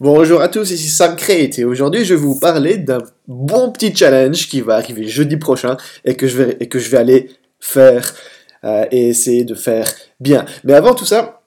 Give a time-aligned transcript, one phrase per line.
[0.00, 3.92] Bonjour à tous, ici Sam Crate et aujourd'hui je vais vous parler d'un bon petit
[3.92, 7.30] challenge qui va arriver jeudi prochain et que je vais, et que je vais aller
[7.58, 8.14] faire
[8.62, 10.46] euh, et essayer de faire bien.
[10.62, 11.42] Mais avant tout ça,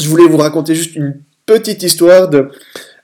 [0.00, 2.48] je voulais vous raconter juste une petite histoire de,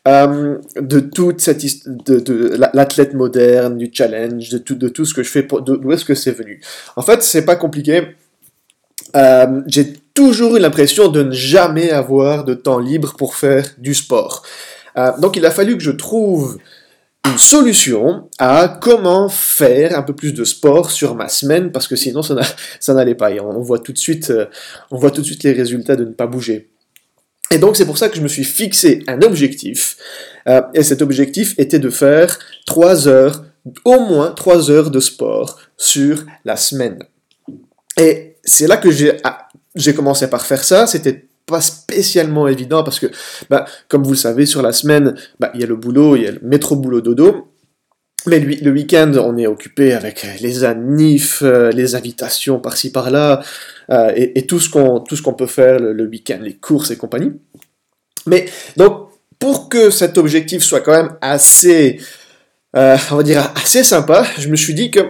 [0.09, 5.15] euh, de toute cette de, de l'athlète moderne, du challenge, de tout, de tout ce
[5.15, 6.61] que je fais, d'où est-ce que c'est venu.
[6.97, 8.17] En fait, c'est pas compliqué.
[9.15, 9.63] Euh,
[10.15, 14.43] toujours eu l'impression de ne jamais avoir de temps libre pour faire du sport.
[14.97, 16.59] Euh, donc il a fallu que je trouve
[17.27, 21.97] une solution à comment faire un peu plus de sport sur ma semaine parce que
[21.97, 22.35] sinon ça
[22.89, 24.47] n'allait pas et on voit tout de suite euh,
[24.91, 26.69] on voit tout de suite les résultats de ne pas bouger.
[27.51, 29.97] Et donc c'est pour ça que je me suis fixé un objectif
[30.49, 33.45] euh, et cet objectif était de faire 3 heures
[33.85, 36.99] au moins 3 heures de sport sur la semaine.
[37.97, 42.85] Et c'est là que j'ai ah, j'ai commencé par faire ça, c'était pas spécialement évident
[42.85, 43.07] parce que,
[43.51, 46.23] bah, comme vous le savez, sur la semaine, bah, il y a le boulot, il
[46.23, 47.49] y a le métro boulot dodo.
[48.27, 53.43] Mais lui, le week-end, on est occupé avec les anifs, euh, les invitations par-ci par-là,
[53.91, 57.33] euh, et, tout ce qu'on tout peut faire le, week-end, les courses et compagnie.
[58.27, 58.47] Mais
[58.77, 59.09] donc,
[59.41, 62.01] pour que cet objectif soit quand même assez,
[62.77, 65.01] euh, on va dire assez sympa, je me suis dit que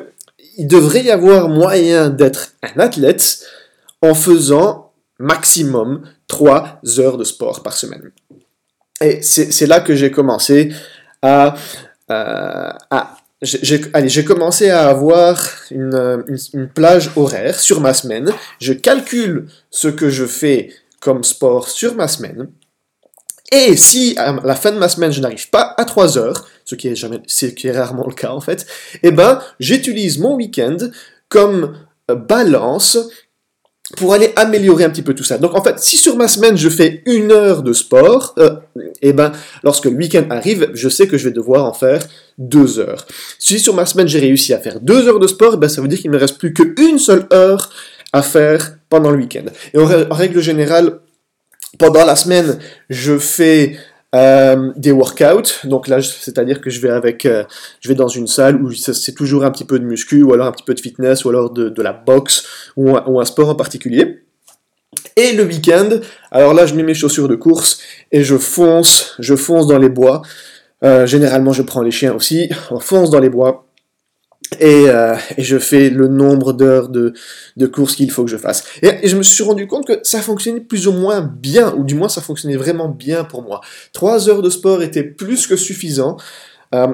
[0.56, 3.41] il devrait y avoir moyen d'être un athlète
[4.03, 8.11] en faisant maximum 3 heures de sport par semaine.
[9.00, 10.72] Et c'est là que j'ai commencé
[11.22, 11.55] à...
[14.70, 18.30] Avoir une, plage horaire sur ma semaine.
[18.61, 22.48] Je calcule ce que je fais comme sport sur ma semaine.
[23.50, 26.75] Et si à la fin de ma semaine je n'arrive pas à 3 heures, ce
[26.75, 28.67] qui est, jamais, ce qui est rarement le cas en fait,
[29.03, 30.77] eh ben j'utilise mon week-end
[31.28, 31.77] comme
[32.08, 32.98] balance
[33.97, 35.39] pour aller améliorer un petit peu tout ça.
[35.39, 38.57] Donc en fait, si sur ma semaine je fais une heure de sport, euh,
[39.03, 42.03] eh ben lorsque le week-end arrive, je sais que je vais devoir en faire
[42.39, 43.07] deux heures.
[43.39, 45.81] Si sur ma semaine j'ai réussi à faire deux heures de sport, eh ben, ça
[45.83, 47.70] veut dire qu'il me reste plus qu'une seule heure
[48.13, 49.45] à faire pendant le week-end.
[49.75, 50.98] Et en règle générale,
[51.79, 52.58] pendant la semaine,
[52.91, 53.79] je fais
[54.14, 57.45] euh, des workouts, donc là, c'est-à-dire que je vais avec, euh,
[57.80, 60.46] je vais dans une salle où c'est toujours un petit peu de muscu, ou alors
[60.46, 62.46] un petit peu de fitness, ou alors de, de la boxe,
[62.77, 64.22] ou un, ou un, sport en particulier.
[65.17, 65.89] Et le week-end,
[66.30, 67.80] alors là, je mets mes chaussures de course
[68.12, 70.22] et je fonce, je fonce dans les bois.
[70.84, 73.67] Euh, généralement, je prends les chiens aussi, on fonce dans les bois
[74.61, 77.13] euh, et, je fais le nombre d'heures de,
[77.57, 78.64] de courses qu'il faut que je fasse.
[78.83, 81.95] Et, je me suis rendu compte que ça fonctionnait plus ou moins bien, ou du
[81.95, 83.61] moins ça fonctionnait vraiment bien pour moi.
[83.92, 86.17] Trois heures de sport étaient plus que suffisant.
[86.74, 86.89] Euh,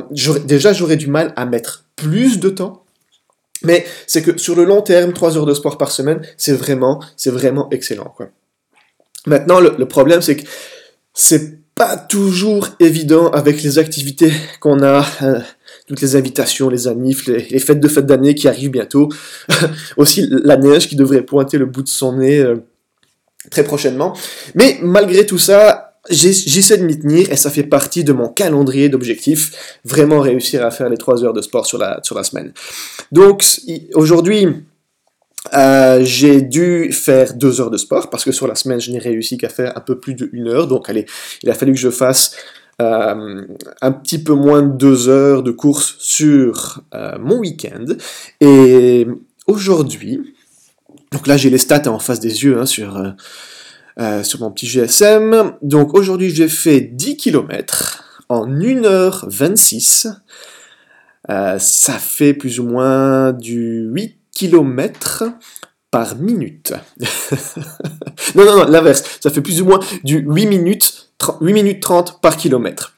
[0.44, 2.84] déjà, j'aurais du mal à mettre plus de temps.
[3.62, 7.02] Mais c'est que sur le long terme, trois heures de sport par semaine, c'est vraiment,
[7.16, 8.12] c'est vraiment excellent.
[8.16, 8.28] Quoi.
[9.26, 10.46] Maintenant, le, problème, c'est que
[11.12, 15.04] c'est pas toujours évident avec les activités qu'on a.
[15.22, 15.40] Euh,
[15.88, 19.08] toutes les invitations, les anifs, les, fêtes de fête d'année qui arrivent bientôt.
[19.96, 22.56] Aussi la neige qui devrait pointer le bout de son nez euh,
[23.50, 24.14] très prochainement.
[24.54, 28.90] Mais malgré tout ça, j'essaie de m'y tenir et ça fait partie de mon calendrier
[28.90, 32.52] d'objectifs, vraiment réussir à faire les 3 heures de sport sur la, sur la semaine.
[33.10, 33.42] Donc
[33.94, 34.46] aujourd'hui,
[35.54, 38.98] euh, j'ai dû faire 2 heures de sport parce que sur la semaine, je n'ai
[38.98, 40.66] réussi qu'à faire un peu plus de 1 heure.
[40.66, 41.06] Donc allez,
[41.42, 42.34] il a fallu que je fasse
[42.80, 43.44] euh,
[43.80, 47.86] un petit peu moins de deux heures de course sur euh, mon week-end.
[48.40, 49.04] Et
[49.48, 50.34] aujourd'hui,
[51.10, 53.02] donc là j'ai les stats en face des yeux hein, sur,
[53.98, 55.54] euh, sur mon petit GSM.
[55.60, 60.14] Donc aujourd'hui j'ai fait 10 km en 1h26.
[61.26, 65.24] ça fait plus ou moins du 8 km
[65.90, 66.74] par minute.
[68.36, 69.18] non, non, non, l'inverse.
[69.20, 71.07] Ça fait plus ou moins du 8 minutes
[71.40, 72.96] 8 minutes 30 par kilomètre.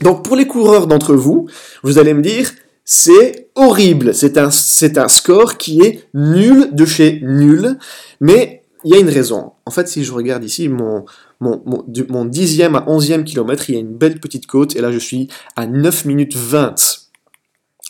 [0.00, 1.48] Donc pour les coureurs d'entre vous,
[1.82, 2.50] vous allez me dire,
[2.84, 7.78] c'est horrible, c'est un, score qui est nul de chez nul,
[8.20, 9.52] mais il y a une raison.
[9.66, 11.04] En fait, si je regarde ici, mon,
[11.40, 14.80] mon, mon, mon dixième à onzième kilomètre, il y a une belle petite côte, et
[14.80, 17.02] là je suis à 9 minutes 20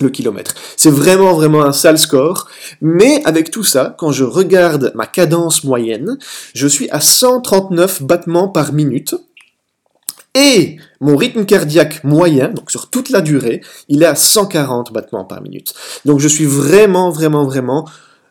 [0.02, 0.54] le kilomètre.
[0.76, 2.48] C'est vraiment vraiment un sale score,
[2.80, 6.18] mais avec tout ça, quand je regarde ma cadence moyenne,
[6.54, 9.14] je suis à 139 battements par minute,
[10.34, 15.24] et mon rythme cardiaque moyen, donc sur toute la durée, il est à 140 battements
[15.24, 15.74] par minute.
[16.04, 17.88] Donc je suis vraiment, vraiment, vraiment...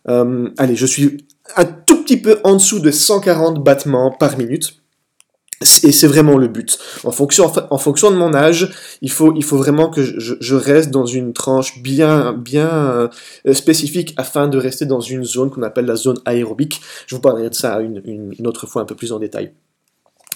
[0.09, 1.25] Euh, allez, je suis
[1.55, 4.77] un tout petit peu en dessous de 140 battements par minute.
[5.83, 6.79] Et c'est vraiment le but.
[7.03, 8.71] En fonction, en fonction de mon âge,
[9.03, 13.07] il faut, il faut vraiment que je, reste dans une tranche bien, bien euh,
[13.53, 16.81] spécifique afin de rester dans une zone qu'on appelle la zone aérobique.
[17.05, 19.53] Je vous parlerai de ça une, une autre fois un peu plus en détail.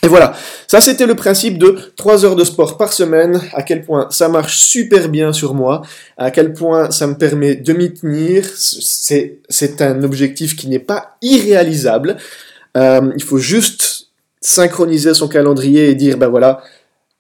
[0.06, 0.36] Et voilà,
[0.68, 4.30] ça c'était le principe de 3 heures de sport par semaine, à quel point ça
[4.30, 5.82] marche super bien sur moi,
[6.16, 11.18] à quel point ça me permet de m'y tenir, c'est un objectif qui n'est pas
[11.24, 12.18] irréalisable,
[12.78, 14.10] euh, il faut juste
[14.42, 16.62] synchroniser son calendrier et dire, ben voilà,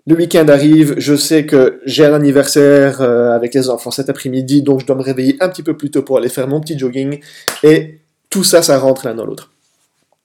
[0.05, 4.61] le week-end arrive, je sais que j'ai un anniversaire euh, avec les enfants cet après-midi,
[4.61, 6.77] donc je dois me réveiller un petit peu plus tôt pour aller faire mon petit
[6.77, 7.19] jogging,
[7.63, 7.97] et
[8.29, 9.49] tout ça, ça rentre l'un dans l'autre.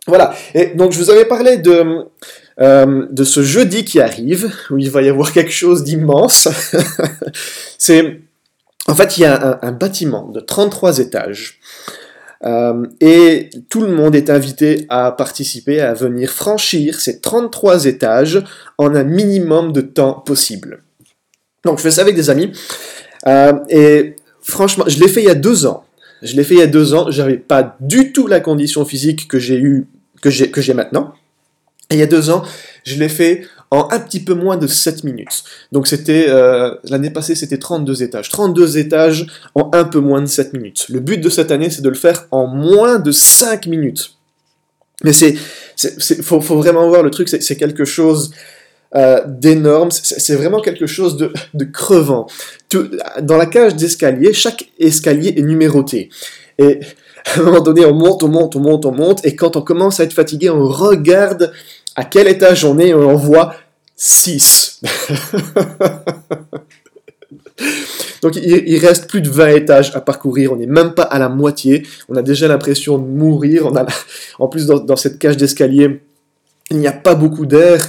[0.06, 2.06] Voilà, et donc je vous avais parlé de,
[2.62, 6.49] euh, de ce jeudi qui arrive, où il va y avoir quelque chose d'immense.
[7.79, 8.21] c'est,
[8.87, 11.59] en fait, il y a un, bâtiment de 33 étages.
[12.45, 18.43] Euh, et tout le monde est invité à participer, à venir franchir ces 33 étages
[18.79, 20.83] en un minimum de temps possible.
[21.65, 22.53] Donc je fais ça avec des amis.
[23.27, 25.85] Euh, et franchement, je l'ai fait il y a deux ans.
[26.23, 27.11] Je l'ai fait il y a deux ans.
[27.11, 29.87] J'avais pas du tout la condition physique que j'ai eu,
[30.23, 31.15] que j'ai, que j'ai maintenant.
[31.91, 32.43] Il y a deux ans,
[32.85, 35.45] je l'ai fait en un petit peu moins de 7 minutes.
[35.73, 38.29] Donc c'était euh, l'année passée, c'était 32 étages.
[38.29, 40.87] 32 étages en un peu moins de 7 minutes.
[40.89, 44.15] Le but de cette année, c'est de le faire en moins de 5 minutes.
[45.03, 45.35] Mais c'est,
[46.23, 48.33] faut, vraiment voir le truc, c'est quelque chose
[48.95, 52.27] euh, d'énorme, c'est vraiment quelque chose de, de crevant.
[53.23, 56.11] dans la cage d'escalier, chaque escalier est numéroté.
[56.59, 56.81] Et
[57.25, 59.63] à un moment donné, on monte, on monte, on monte, on monte, et quand on
[59.63, 61.53] commence à être fatigué, on regarde
[62.00, 63.55] à quel étage on est on voit
[63.94, 64.81] 6.
[68.23, 71.29] Donc il, reste plus de 20 étages à parcourir, on n'est même pas à la
[71.29, 73.70] moitié, on a déjà l'impression de mourir,
[74.38, 76.00] en plus dans cette cage d'escalier,
[76.70, 77.87] il n'y a pas beaucoup d'air,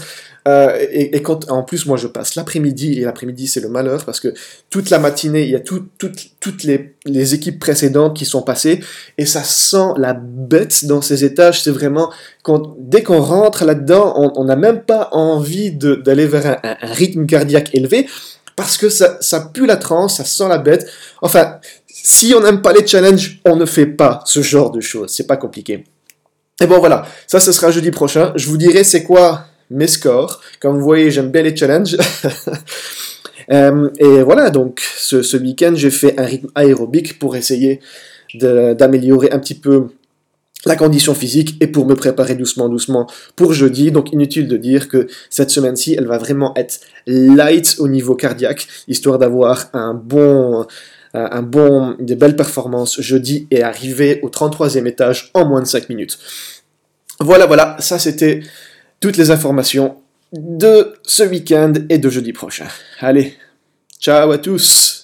[0.47, 4.19] euh, et, quand, en plus, moi, je passe l'après-midi, et l'après-midi, c'est le malheur, parce
[4.19, 4.33] que
[4.69, 8.79] toute la matinée, il y a toutes les, les, équipes précédentes qui sont passées,
[9.17, 11.61] et ça sent la bête dans ces étages.
[11.61, 12.11] C'est vraiment,
[12.79, 18.07] dès qu'on rentre là-dedans, on n'a même pas envie d'aller vers un, rythme cardiaque élevé,
[18.55, 20.87] parce que ça, ça pue la transe, ça sent la bête.
[21.21, 25.11] Enfin, si on n'aime pas les challenges, on ne fait pas ce genre de choses.
[25.11, 25.83] C'est pas compliqué.
[26.61, 27.05] Et bon, voilà.
[27.27, 28.33] Ça, ce sera jeudi prochain.
[28.35, 30.41] Je vous dirai c'est quoi mes scores.
[30.59, 31.97] Comme vous voyez, j'aime bien les challenges.
[33.49, 37.81] Euh, et voilà, donc ce, week-end, j'ai fait un rythme aérobique pour essayer
[38.33, 39.87] d'améliorer un petit peu
[40.65, 43.91] la condition physique et pour me préparer doucement, doucement pour jeudi.
[43.91, 48.67] Donc inutile de dire que cette semaine-ci, elle va vraiment être light au niveau cardiaque,
[48.87, 50.65] histoire d'avoir un bon,
[51.13, 55.89] un bon, des belles performances jeudi et arriver au 33e étage en moins de 5
[55.89, 56.19] minutes.
[57.19, 58.41] Voilà, voilà, ça c'était
[59.01, 59.97] toutes les informations
[60.31, 62.67] de ce week-end et de jeudi prochain.
[63.01, 63.35] Allez,
[63.99, 65.00] ciao à tous